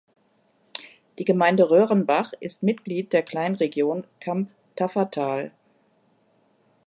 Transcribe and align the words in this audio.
Die 1.19 1.25
Gemeinde 1.25 1.69
Röhrenbach 1.69 2.33
ist 2.39 2.63
Mitglied 2.63 3.13
der 3.13 3.21
Kleinregion 3.21 4.07
Kamp-Taffatal. 4.19 5.51